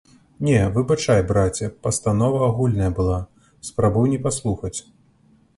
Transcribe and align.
Не, 0.45 0.61
выбачай, 0.77 1.21
браце, 1.31 1.69
пастанова 1.87 2.41
агульная 2.47 2.89
была, 3.01 3.21
спрабуй 3.71 4.07
не 4.15 4.21
паслухаць! 4.25 4.77